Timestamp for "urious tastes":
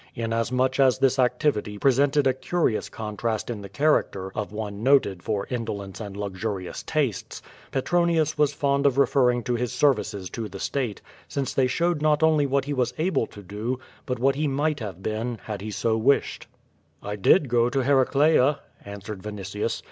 6.41-7.39